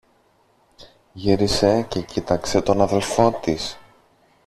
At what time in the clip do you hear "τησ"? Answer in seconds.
3.31-3.77